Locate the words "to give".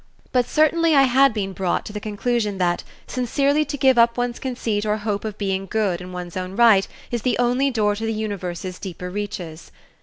3.65-3.99